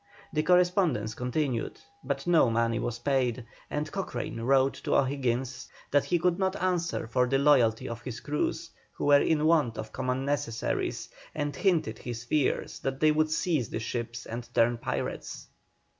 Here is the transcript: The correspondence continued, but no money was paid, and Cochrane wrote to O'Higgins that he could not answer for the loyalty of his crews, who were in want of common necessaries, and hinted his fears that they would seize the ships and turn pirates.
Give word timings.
The 0.33 0.41
correspondence 0.41 1.13
continued, 1.13 1.79
but 2.03 2.25
no 2.25 2.49
money 2.49 2.79
was 2.79 2.97
paid, 2.97 3.45
and 3.69 3.91
Cochrane 3.91 4.41
wrote 4.41 4.73
to 4.83 4.95
O'Higgins 4.95 5.69
that 5.91 6.05
he 6.05 6.17
could 6.17 6.39
not 6.39 6.55
answer 6.55 7.05
for 7.05 7.27
the 7.27 7.37
loyalty 7.37 7.87
of 7.87 8.01
his 8.01 8.19
crews, 8.19 8.71
who 8.93 9.05
were 9.05 9.21
in 9.21 9.45
want 9.45 9.77
of 9.77 9.93
common 9.93 10.25
necessaries, 10.25 11.07
and 11.35 11.55
hinted 11.55 11.99
his 11.99 12.23
fears 12.23 12.79
that 12.79 12.99
they 12.99 13.11
would 13.11 13.29
seize 13.29 13.69
the 13.69 13.77
ships 13.79 14.25
and 14.25 14.51
turn 14.55 14.79
pirates. 14.79 15.47